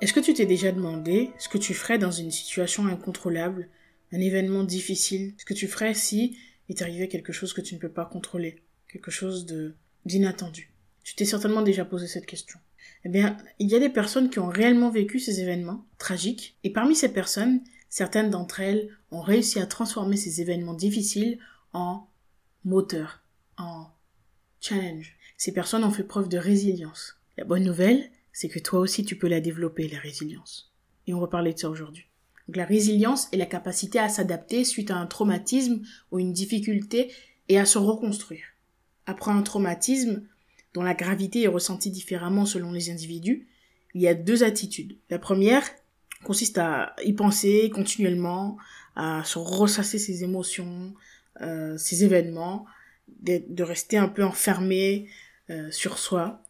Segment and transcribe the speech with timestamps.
[0.00, 3.68] Est-ce que tu t'es déjà demandé ce que tu ferais dans une situation incontrôlable,
[4.12, 6.38] un événement difficile, ce que tu ferais si
[6.70, 9.74] il t'arrivait quelque chose que tu ne peux pas contrôler, quelque chose de
[10.06, 10.72] d'inattendu?
[11.04, 12.58] Tu t'es certainement déjà posé cette question.
[13.04, 16.70] Eh bien, il y a des personnes qui ont réellement vécu ces événements tragiques, et
[16.70, 17.60] parmi ces personnes,
[17.90, 21.38] certaines d'entre elles ont réussi à transformer ces événements difficiles
[21.74, 22.06] en
[22.64, 23.22] moteur,
[23.58, 23.88] en
[24.60, 25.16] challenge.
[25.36, 27.18] Ces personnes ont fait preuve de résilience.
[27.36, 30.72] La bonne nouvelle, c'est que toi aussi tu peux la développer, la résilience.
[31.06, 32.06] Et on va parler de ça aujourd'hui.
[32.46, 37.12] Donc la résilience est la capacité à s'adapter suite à un traumatisme ou une difficulté
[37.48, 38.44] et à se reconstruire.
[39.06, 40.22] Après un traumatisme,
[40.74, 43.48] dont la gravité est ressentie différemment selon les individus,
[43.94, 44.96] il y a deux attitudes.
[45.10, 45.68] La première
[46.24, 48.56] consiste à y penser continuellement,
[48.94, 50.94] à se ressasser ses émotions,
[51.40, 52.66] euh, ses événements,
[53.22, 55.08] de, rester un peu enfermé
[55.50, 56.42] euh, sur soi.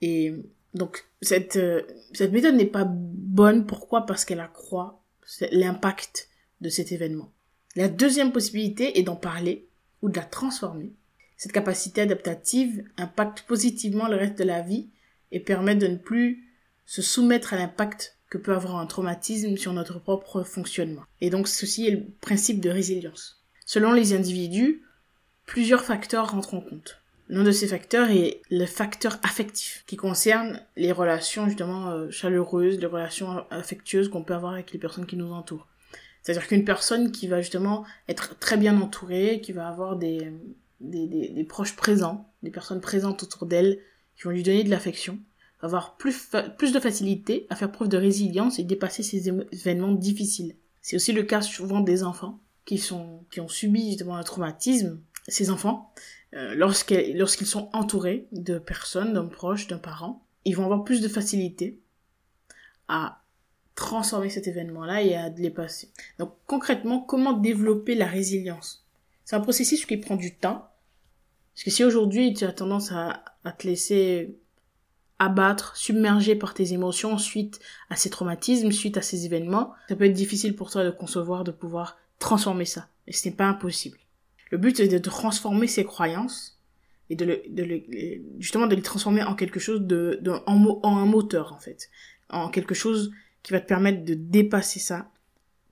[0.00, 0.34] Et
[0.78, 1.82] donc cette, euh,
[2.14, 3.66] cette méthode n'est pas bonne.
[3.66, 4.06] Pourquoi?
[4.06, 5.02] Parce qu'elle accroît
[5.52, 6.28] l'impact
[6.60, 7.32] de cet événement.
[7.76, 9.68] La deuxième possibilité est d'en parler
[10.02, 10.92] ou de la transformer.
[11.36, 14.88] Cette capacité adaptative impacte positivement le reste de la vie
[15.30, 16.48] et permet de ne plus
[16.86, 21.04] se soumettre à l'impact que peut avoir un traumatisme sur notre propre fonctionnement.
[21.20, 23.44] Et donc ceci est le principe de résilience.
[23.66, 24.82] Selon les individus,
[25.46, 27.00] plusieurs facteurs rentrent en compte.
[27.28, 32.78] L'un de ces facteurs est le facteur affectif, qui concerne les relations justement euh, chaleureuses,
[32.78, 35.66] les relations affectueuses qu'on peut avoir avec les personnes qui nous entourent.
[36.22, 40.32] C'est-à-dire qu'une personne qui va justement être très bien entourée, qui va avoir des,
[40.80, 43.78] des, des, des proches présents, des personnes présentes autour d'elle,
[44.16, 45.18] qui vont lui donner de l'affection,
[45.60, 49.92] va avoir plus, plus de facilité à faire preuve de résilience et dépasser ces événements
[49.92, 50.56] difficiles.
[50.80, 55.00] C'est aussi le cas souvent des enfants qui sont qui ont subi justement un traumatisme.
[55.26, 55.92] Ces enfants
[56.34, 61.08] euh, lorsqu'ils sont entourés de personnes, d'un proche, d'un parent, ils vont avoir plus de
[61.08, 61.78] facilité
[62.88, 63.22] à
[63.74, 65.90] transformer cet événement-là et à les passer.
[66.18, 68.84] Donc concrètement, comment développer la résilience?
[69.24, 70.68] C'est un processus qui prend du temps.
[71.54, 74.36] Parce que si aujourd'hui tu as tendance à, à te laisser
[75.18, 80.04] abattre, submerger par tes émotions suite à ces traumatismes, suite à ces événements, ça peut
[80.04, 82.88] être difficile pour toi de concevoir, de pouvoir transformer ça.
[83.06, 83.98] Et ce n'est pas impossible.
[84.50, 86.58] Le but est de transformer ses croyances
[87.10, 87.82] et de, le, de le,
[88.38, 91.90] justement de les transformer en quelque chose de, de en, en, un moteur en fait,
[92.28, 95.10] en quelque chose qui va te permettre de dépasser ça,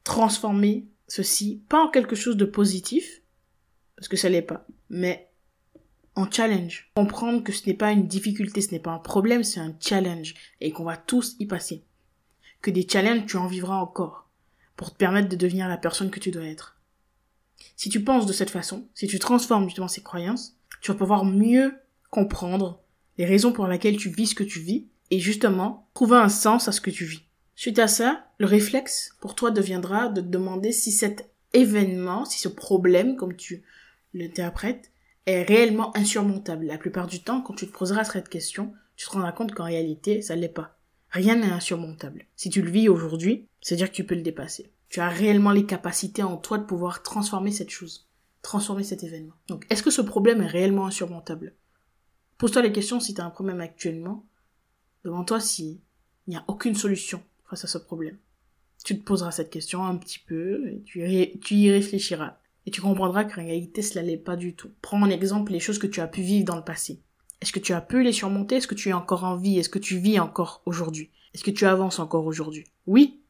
[0.05, 3.23] transformer ceci pas en quelque chose de positif
[3.97, 5.31] parce que ça l'est pas, mais
[6.17, 6.91] en challenge.
[6.95, 10.35] Comprendre que ce n'est pas une difficulté, ce n'est pas un problème, c'est un challenge
[10.61, 11.85] et qu'on va tous y passer.
[12.63, 14.29] Que des challenges, tu en vivras encore
[14.77, 16.76] pour te permettre de devenir la personne que tu dois être.
[17.77, 21.25] Si tu penses de cette façon, si tu transformes justement ces croyances, tu vas pouvoir
[21.25, 21.75] mieux
[22.11, 22.83] comprendre
[23.19, 26.69] les raisons pour lesquelles tu vis ce que tu vis et justement trouver un sens
[26.69, 27.23] à ce que tu vis.
[27.55, 32.39] Suite à ça, le réflexe pour toi deviendra de te demander si cet événement, si
[32.39, 33.63] ce problème, comme tu
[34.13, 34.91] l'interprètes,
[35.25, 36.67] est réellement insurmontable.
[36.67, 39.65] La plupart du temps, quand tu te poseras cette question, tu te rendras compte qu'en
[39.65, 40.79] réalité, ça l'est pas.
[41.11, 42.27] Rien n'est insurmontable.
[42.37, 44.71] Si tu le vis aujourd'hui, c'est-à-dire que tu peux le dépasser.
[44.89, 48.09] Tu as réellement les capacités en toi de pouvoir transformer cette chose,
[48.43, 49.35] transformer cet événement.
[49.49, 51.55] Donc, est-ce que ce problème est réellement insurmontable?
[52.39, 54.27] Pose-toi les questions si tu as un problème actuellement.
[55.05, 55.79] Demande-toi s'il
[56.29, 58.19] n'y a aucune solution face à ce problème.
[58.85, 62.39] Tu te poseras cette question un petit peu, et tu, y réfléchiras.
[62.67, 64.71] Et tu comprendras qu'en réalité, cela l'est pas du tout.
[64.83, 67.01] Prends en exemple les choses que tu as pu vivre dans le passé.
[67.41, 68.57] Est-ce que tu as pu les surmonter?
[68.57, 69.59] Est-ce que tu es encore en vie?
[69.59, 71.11] Est-ce que tu vis encore aujourd'hui?
[71.35, 72.65] Est-ce que tu avances encore aujourd'hui?
[72.87, 73.21] Oui,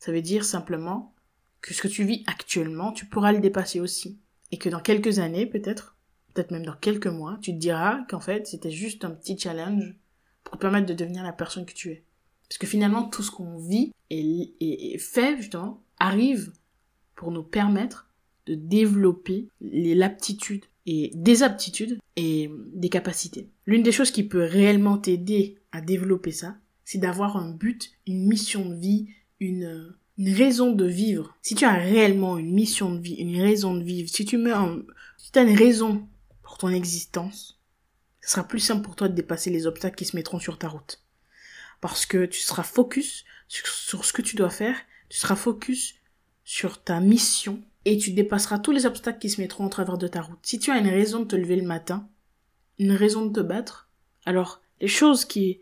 [0.00, 1.14] ça veut dire simplement
[1.60, 4.18] que ce que tu vis actuellement, tu pourras le dépasser aussi.
[4.50, 5.96] Et que dans quelques années, peut-être,
[6.32, 9.94] peut-être même dans quelques mois, tu te diras qu'en fait, c'était juste un petit challenge
[10.42, 12.04] pour te permettre de devenir la personne que tu es.
[12.48, 16.52] Parce que finalement, tout ce qu'on vit et, fait, justement, arrive
[17.14, 18.10] pour nous permettre
[18.46, 23.50] de développer les l'aptitude et des aptitudes et des capacités.
[23.66, 28.26] L'une des choses qui peut réellement t'aider à développer ça, c'est d'avoir un but, une
[28.26, 33.00] mission de vie, une, une raison de vivre, si tu as réellement une mission de
[33.00, 34.82] vie, une raison de vivre, si tu un,
[35.16, 36.06] si tu as une raison
[36.42, 37.58] pour ton existence,
[38.20, 40.68] ce sera plus simple pour toi de dépasser les obstacles qui se mettront sur ta
[40.68, 41.02] route.
[41.80, 44.76] Parce que tu seras focus sur, sur ce que tu dois faire,
[45.08, 45.94] tu seras focus
[46.44, 50.06] sur ta mission et tu dépasseras tous les obstacles qui se mettront en travers de
[50.06, 50.38] ta route.
[50.42, 52.08] Si tu as une raison de te lever le matin,
[52.78, 53.88] une raison de te battre,
[54.26, 55.60] alors les choses qui,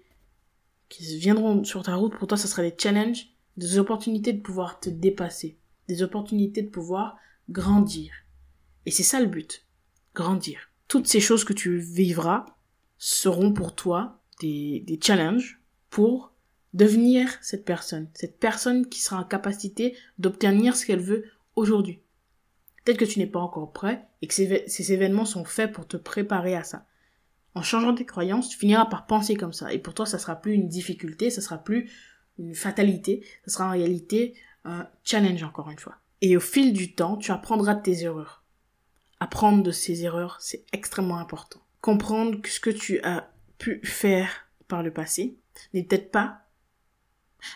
[0.89, 3.29] qui viendront sur ta route pour toi, ce sera des challenges,
[3.59, 5.59] des opportunités de pouvoir te dépasser,
[5.89, 7.19] des opportunités de pouvoir
[7.51, 8.13] grandir.
[8.87, 9.67] Et c'est ça le but,
[10.15, 10.71] grandir.
[10.87, 12.47] Toutes ces choses que tu vivras
[12.99, 15.61] seront pour toi des, des challenges
[15.91, 16.33] pour
[16.73, 21.25] devenir cette personne, cette personne qui sera en capacité d'obtenir ce qu'elle veut
[21.57, 22.01] aujourd'hui.
[22.85, 25.87] Peut-être que tu n'es pas encore prêt et que ces, ces, événements sont faits pour
[25.87, 26.87] te préparer à ça.
[27.55, 29.73] En changeant tes croyances, tu finiras par penser comme ça.
[29.73, 31.91] Et pour toi, ça sera plus une difficulté, ça sera plus
[32.39, 35.97] une fatalité, ça sera en réalité un challenge encore une fois.
[36.21, 38.45] Et au fil du temps, tu apprendras de tes erreurs.
[39.21, 41.61] Apprendre de ces erreurs, c'est extrêmement important.
[41.81, 45.37] Comprendre que ce que tu as pu faire par le passé
[45.75, 46.43] n'est peut-être pas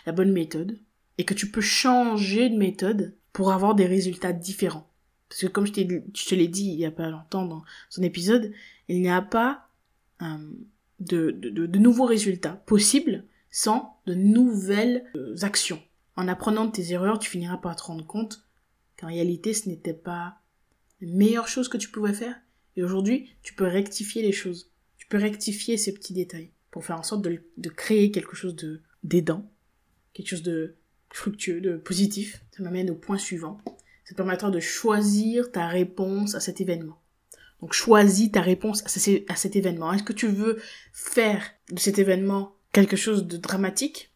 [0.05, 0.79] la bonne méthode
[1.17, 4.89] et que tu peux changer de méthode pour avoir des résultats différents.
[5.29, 8.53] Parce que comme je, te l'ai dit il y a pas longtemps dans son épisode,
[8.87, 9.67] il n'y a pas
[10.21, 10.37] euh,
[10.99, 15.81] de, nouveaux résultats possibles sans de nouvelles euh, actions.
[16.15, 18.43] En apprenant de tes erreurs, tu finiras par te rendre compte
[18.99, 20.39] qu'en réalité ce n'était pas
[20.99, 22.35] la meilleure chose que tu pouvais faire.
[22.75, 24.71] Et aujourd'hui, tu peux rectifier les choses.
[24.97, 28.81] Tu peux rectifier ces petits détails pour faire en sorte de, créer quelque chose de
[29.03, 29.45] d'aidant
[30.13, 30.75] quelque chose de
[31.11, 32.43] fructueux, de positif.
[32.55, 33.59] Ça m'amène au point suivant.
[34.05, 36.99] Ça te permettra de choisir ta réponse à cet événement.
[37.61, 39.93] Donc choisis ta réponse à, cet événement.
[39.93, 40.59] Est-ce que tu veux
[40.91, 44.11] faire de cet événement quelque chose de dramatique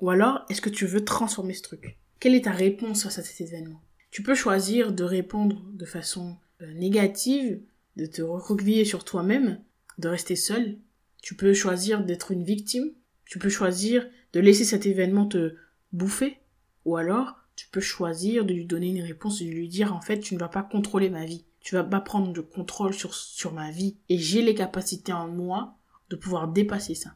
[0.00, 1.98] ou alors est-ce que tu veux transformer ce truc?
[2.18, 3.80] Quelle est ta réponse à cet événement?
[4.10, 7.60] Tu peux choisir de répondre de façon euh, négative,
[7.96, 9.60] de te recroqueviller sur toi-même,
[9.98, 10.76] de rester seul.
[11.22, 12.90] Tu peux choisir d'être une victime.
[13.24, 15.54] Tu peux choisir de laisser cet événement te
[15.92, 16.38] bouffer,
[16.84, 20.00] ou alors tu peux choisir de lui donner une réponse et de lui dire en
[20.00, 23.14] fait tu ne vas pas contrôler ma vie, tu vas pas prendre de contrôle sur,
[23.14, 25.76] sur ma vie et j'ai les capacités en moi
[26.08, 27.14] de pouvoir dépasser ça.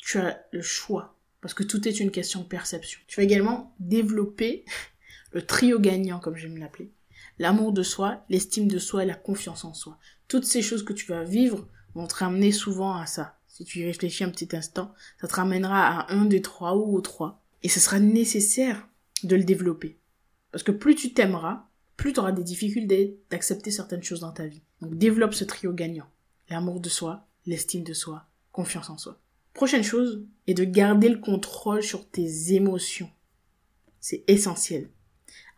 [0.00, 3.00] Tu as le choix parce que tout est une question de perception.
[3.06, 4.64] Tu vas également développer
[5.32, 6.90] le trio gagnant comme j'aime l'appeler.
[7.38, 9.98] L'amour de soi, l'estime de soi et la confiance en soi.
[10.28, 13.80] Toutes ces choses que tu vas vivre vont te ramener souvent à ça si tu
[13.80, 17.42] y réfléchis un petit instant, ça te ramènera à un des trois ou aux trois.
[17.62, 18.88] Et ce sera nécessaire
[19.22, 19.98] de le développer.
[20.50, 21.66] Parce que plus tu t'aimeras,
[21.98, 24.62] plus tu auras des difficultés d'accepter certaines choses dans ta vie.
[24.80, 26.08] Donc développe ce trio gagnant.
[26.48, 29.20] L'amour de soi, l'estime de soi, confiance en soi.
[29.54, 33.10] Prochaine chose est de garder le contrôle sur tes émotions.
[34.00, 34.88] C'est essentiel.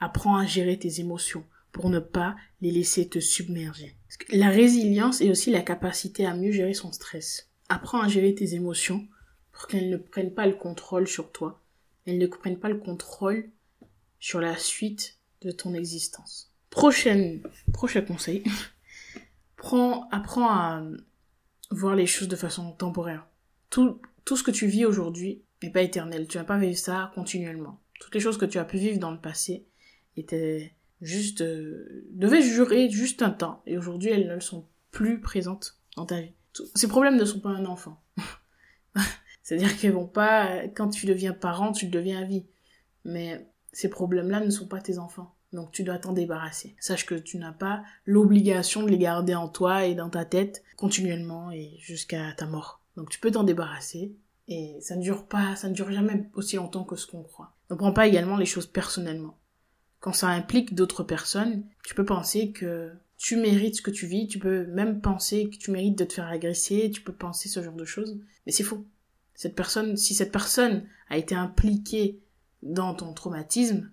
[0.00, 3.96] Apprends à gérer tes émotions pour ne pas les laisser te submerger.
[4.30, 7.48] La résilience est aussi la capacité à mieux gérer son stress.
[7.68, 9.06] Apprends à gérer tes émotions
[9.52, 11.62] pour qu'elles ne prennent pas le contrôle sur toi.
[12.06, 13.48] Elles ne prennent pas le contrôle
[14.18, 16.52] sur la suite de ton existence.
[16.70, 17.42] Prochaine,
[17.72, 18.44] prochain conseil.
[19.56, 20.82] Prends, apprends à
[21.70, 23.26] voir les choses de façon temporaire.
[23.72, 26.28] Tout, tout ce que tu vis aujourd'hui n'est pas éternel.
[26.28, 27.80] Tu vas pas vivre ça continuellement.
[27.98, 29.66] Toutes les choses que tu as pu vivre dans le passé
[30.16, 33.64] étaient juste, euh, devaient durer juste un temps.
[33.66, 36.34] Et aujourd'hui, elles ne sont plus présentes dans ta vie
[36.74, 38.00] ces problèmes ne sont pas un enfant.
[39.42, 42.46] C'est-à-dire qu'ils vont pas, quand tu deviens parent, tu le deviens vie.
[43.04, 45.34] Mais ces problèmes-là ne sont pas tes enfants.
[45.52, 46.76] Donc tu dois t'en débarrasser.
[46.78, 50.62] Sache que tu n'as pas l'obligation de les garder en toi et dans ta tête
[50.76, 52.80] continuellement et jusqu'à ta mort.
[52.96, 54.14] Donc tu peux t'en débarrasser
[54.48, 57.54] et ça ne dure pas, ça ne dure jamais aussi longtemps que ce qu'on croit.
[57.70, 59.38] Ne prends pas également les choses personnellement.
[60.00, 64.26] Quand ça implique d'autres personnes, tu peux penser que tu mérites ce que tu vis,
[64.26, 67.62] tu peux même penser que tu mérites de te faire agresser, tu peux penser ce
[67.62, 68.84] genre de choses, mais c'est faux.
[69.34, 72.20] Cette personne, si cette personne a été impliquée
[72.62, 73.90] dans ton traumatisme,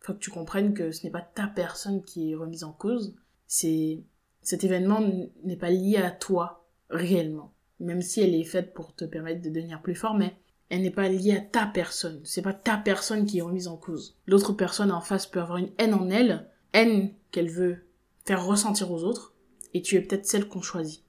[0.00, 3.14] faut que tu comprennes que ce n'est pas ta personne qui est remise en cause,
[3.46, 4.02] c'est
[4.42, 5.00] cet événement
[5.44, 9.50] n'est pas lié à toi réellement, même si elle est faite pour te permettre de
[9.50, 10.36] devenir plus fort, mais
[10.70, 12.20] elle n'est pas liée à ta personne.
[12.24, 14.16] C'est pas ta personne qui est remise en cause.
[14.26, 17.86] L'autre personne en face peut avoir une haine en elle, haine qu'elle veut
[18.24, 19.34] faire ressentir aux autres,
[19.74, 21.02] et tu es peut-être celle qu'on choisit.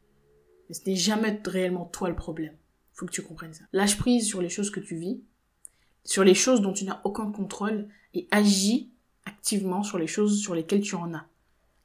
[0.67, 2.53] Mais ce n'est jamais réellement toi le problème.
[2.93, 3.63] Faut que tu comprennes ça.
[3.73, 5.21] Lâche prise sur les choses que tu vis,
[6.03, 8.91] sur les choses dont tu n'as aucun contrôle, et agis
[9.25, 11.25] activement sur les choses sur lesquelles tu en as.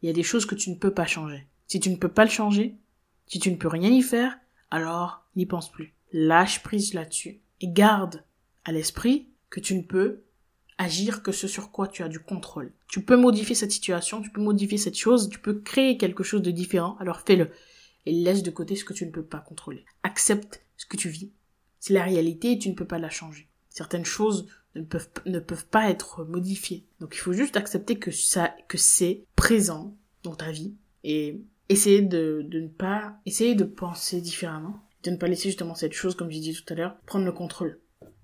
[0.02, 1.46] Il y a des choses que tu ne peux pas changer.
[1.66, 2.76] Si tu ne peux pas le changer,
[3.26, 4.38] si tu ne peux rien y faire,
[4.70, 5.94] alors n'y pense plus.
[6.12, 8.24] Lâche prise là-dessus et garde
[8.64, 10.24] à l'esprit que tu ne peux
[10.78, 12.72] agir que ce sur quoi tu as du contrôle.
[12.88, 16.42] Tu peux modifier cette situation, tu peux modifier cette chose, tu peux créer quelque chose
[16.42, 17.50] de différent, alors fais-le.
[18.06, 19.84] Et laisse de côté ce que tu ne peux pas contrôler.
[20.02, 21.32] Accepte ce que tu vis.
[21.80, 23.48] C'est la réalité et tu ne peux pas la changer.
[23.70, 26.86] Certaines choses ne peuvent, ne peuvent pas être modifiées.
[27.00, 32.02] Donc il faut juste accepter que ça, que c'est présent dans ta vie et essayer
[32.02, 36.30] de, ne pas, essayer de penser différemment, de ne pas laisser justement cette chose, comme
[36.30, 37.80] j'ai dit tout à l'heure, prendre le contrôle.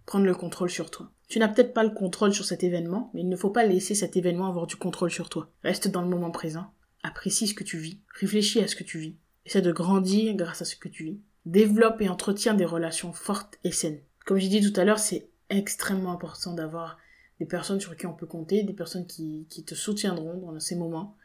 [0.07, 1.11] Prendre le contrôle sur toi.
[1.29, 3.95] Tu n'as peut-être pas le contrôle sur cet événement, mais il ne faut pas laisser
[3.95, 5.51] cet événement avoir du contrôle sur toi.
[5.63, 6.73] Reste dans le moment présent.
[7.03, 8.01] Apprécie ce que tu vis.
[8.19, 9.17] Réfléchis à ce que tu vis.
[9.47, 11.21] Essaie de grandir grâce à ce que tu vis.
[11.47, 14.01] Développe et entretiens des relations fortes et saines.
[14.27, 16.99] Comme j'ai dit tout à l'heure, c'est extrêmement important d'avoir
[17.39, 20.77] des personnes sur qui on peut compter, des personnes qui, qui te soutiendront dans ces
[20.77, 21.17] moments.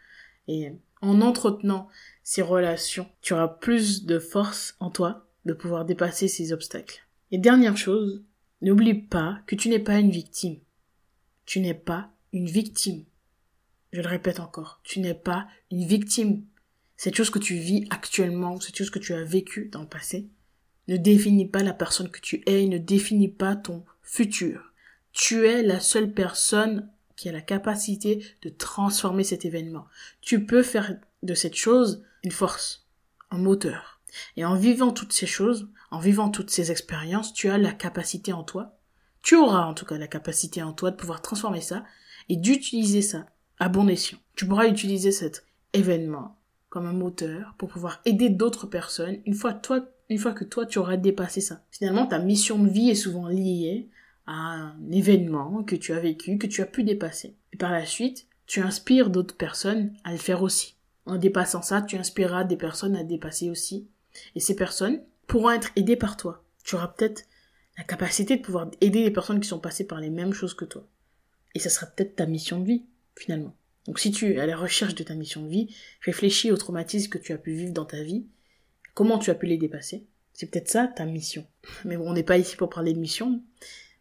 [0.47, 0.71] Et
[1.05, 1.87] en entretenant
[2.23, 7.05] ces relations, tu auras plus de force en toi de pouvoir dépasser ces obstacles.
[7.31, 8.23] Et dernière chose,
[8.61, 10.57] n'oublie pas que tu n'es pas une victime.
[11.45, 13.03] Tu n'es pas une victime.
[13.91, 16.43] Je le répète encore, tu n'es pas une victime.
[16.97, 20.27] Cette chose que tu vis actuellement, cette chose que tu as vécue dans le passé,
[20.87, 24.73] ne définit pas la personne que tu es, ne définit pas ton futur.
[25.11, 29.85] Tu es la seule personne qui a la capacité de transformer cet événement.
[30.21, 32.87] Tu peux faire de cette chose une force,
[33.31, 34.01] un moteur.
[34.37, 38.33] Et en vivant toutes ces choses, en vivant toutes ces expériences, tu as la capacité
[38.33, 38.77] en toi,
[39.21, 41.83] tu auras en tout cas la capacité en toi de pouvoir transformer ça
[42.29, 43.25] et d'utiliser ça
[43.59, 44.19] à bon escient.
[44.35, 46.37] Tu pourras utiliser cet événement
[46.69, 50.65] comme un moteur pour pouvoir aider d'autres personnes une fois toi une fois que toi
[50.65, 51.63] tu auras dépassé ça.
[51.71, 53.89] Finalement, ta mission de vie est souvent liée
[54.27, 57.35] un événement que tu as vécu, que tu as pu dépasser.
[57.53, 60.75] Et par la suite, tu inspires d'autres personnes à le faire aussi.
[61.05, 63.87] En dépassant ça, tu inspireras des personnes à dépasser aussi.
[64.35, 66.43] Et ces personnes pourront être aidées par toi.
[66.63, 67.23] Tu auras peut-être
[67.77, 70.65] la capacité de pouvoir aider les personnes qui sont passées par les mêmes choses que
[70.65, 70.87] toi.
[71.53, 72.83] Et ça sera peut-être ta mission de vie,
[73.15, 73.55] finalement.
[73.85, 77.09] Donc si tu es à la recherche de ta mission de vie, réfléchis aux traumatismes
[77.09, 78.25] que tu as pu vivre dans ta vie,
[78.93, 80.05] comment tu as pu les dépasser?
[80.33, 81.45] C'est peut-être ça ta mission.
[81.85, 83.41] Mais bon, on n'est pas ici pour parler de mission,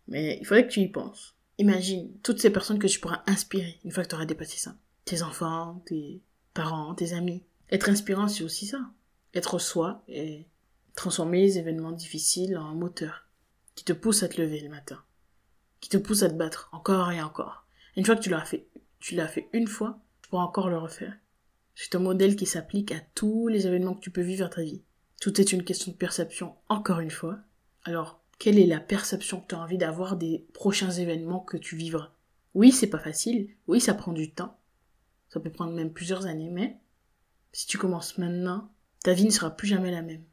[0.08, 1.34] mais il faudrait que tu y penses.
[1.58, 4.76] Imagine toutes ces personnes que tu pourras inspirer une fois que tu auras dépassé ça.
[5.04, 6.20] Tes enfants, tes
[6.52, 7.44] parents, tes amis.
[7.70, 8.80] Être inspirant, c'est aussi ça.
[9.34, 10.46] Être soi et
[10.94, 13.28] transformer les événements difficiles en moteur
[13.74, 15.02] qui te pousse à te lever le matin,
[15.80, 17.66] qui te pousse à te battre encore et encore.
[17.96, 18.68] Une fois que tu l'as fait,
[19.00, 21.16] tu l'as fait une fois, tu pourras encore le refaire.
[21.74, 24.62] C'est un modèle qui s'applique à tous les événements que tu peux vivre dans ta
[24.62, 24.82] vie.
[25.20, 27.38] Tout est une question de perception, encore une fois.
[27.84, 31.76] Alors, quelle est la perception que tu as envie d'avoir des prochains événements que tu
[31.76, 32.12] vivras?
[32.52, 34.58] Oui, c'est pas facile, oui, ça prend du temps.
[35.30, 36.76] Ça peut prendre même plusieurs années, mais
[37.52, 38.70] si tu commences maintenant,
[39.02, 40.24] ta vie ne sera plus jamais la même.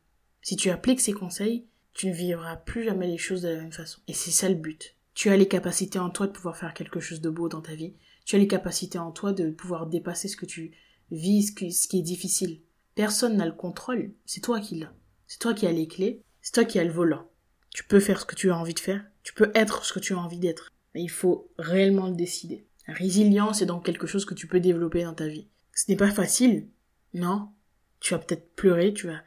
[0.41, 3.71] Si tu appliques ces conseils, tu ne vivras plus jamais les choses de la même
[3.71, 4.01] façon.
[4.09, 4.97] Et c'est ça le but.
[5.13, 7.75] Tu as les capacités en toi de pouvoir faire quelque chose de beau dans ta
[7.75, 7.93] vie.
[8.25, 10.73] Tu as les capacités en toi de pouvoir dépasser ce que tu
[11.11, 12.59] vis, ce qui est difficile.
[12.93, 14.11] Personne n'a le contrôle.
[14.25, 14.91] C'est toi qui l'as.
[15.27, 16.21] C'est toi qui as les clés.
[16.41, 17.30] C'est toi qui as le volant.
[17.73, 19.03] Tu peux faire ce que tu as envie de faire.
[19.23, 20.71] Tu peux être ce que tu as envie d'être.
[20.93, 22.65] Mais il faut réellement le décider.
[22.87, 25.47] La résilience est donc quelque chose que tu peux développer dans ta vie.
[25.73, 26.67] Ce n'est pas facile.
[27.13, 27.49] Non.
[27.99, 29.21] Tu vas peut-être pleurer, tu vas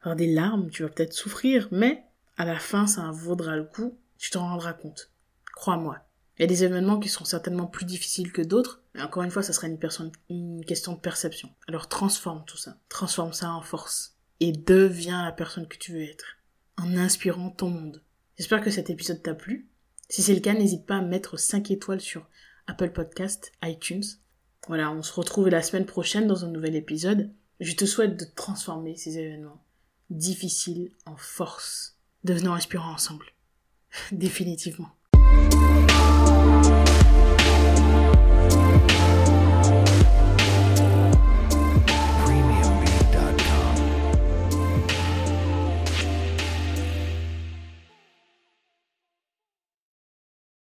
[0.00, 2.04] avoir des larmes, tu vas peut-être souffrir, mais
[2.36, 3.98] à la fin, ça vaudra le coup.
[4.18, 5.10] Tu t'en rendras compte.
[5.54, 5.98] Crois-moi.
[6.38, 9.30] Il y a des événements qui sont certainement plus difficiles que d'autres, mais encore une
[9.30, 11.50] fois, ça sera une, personne, une question de perception.
[11.68, 12.78] Alors transforme tout ça.
[12.88, 14.16] Transforme ça en force.
[14.40, 16.38] Et deviens la personne que tu veux être
[16.80, 18.02] en inspirant ton monde.
[18.38, 19.68] J'espère que cet épisode t'a plu.
[20.08, 22.28] Si c'est le cas, n'hésite pas à mettre 5 étoiles sur
[22.66, 24.04] Apple Podcast, iTunes.
[24.66, 27.30] Voilà, on se retrouve la semaine prochaine dans un nouvel épisode.
[27.60, 29.62] Je te souhaite de transformer ces événements
[30.08, 31.98] difficiles en force.
[32.24, 33.26] Devenons inspirants ensemble.
[34.12, 34.88] Définitivement.